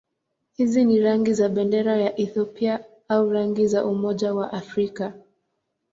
[0.53, 5.13] Hizi ni rangi za bendera ya Ethiopia au rangi za Umoja wa Afrika.